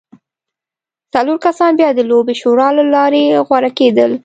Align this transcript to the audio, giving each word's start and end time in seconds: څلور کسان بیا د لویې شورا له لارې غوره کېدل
څلور 1.13 1.37
کسان 1.45 1.71
بیا 1.79 1.89
د 1.95 1.99
لویې 2.09 2.33
شورا 2.41 2.67
له 2.77 2.83
لارې 2.93 3.23
غوره 3.47 3.71
کېدل 3.79 4.11